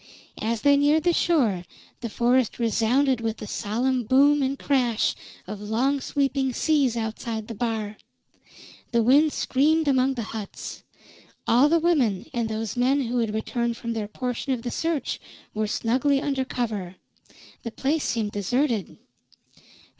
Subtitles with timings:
[0.41, 1.63] As they neared the shore,
[1.99, 5.13] the forest resounded with the solemn boom and crash
[5.45, 7.97] of long sweeping seas outside the bar;
[8.91, 10.81] the wind screamed among the huts;
[11.47, 15.19] all the women and those men who had returned from their portion of the search
[15.53, 16.95] were snugly under cover.
[17.61, 18.97] The place seemed deserted.